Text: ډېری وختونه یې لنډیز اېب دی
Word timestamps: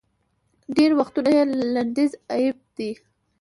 ډېری 0.75 0.95
وختونه 0.99 1.29
یې 1.37 1.43
لنډیز 1.73 2.11
اېب 2.35 2.57
دی 2.77 2.91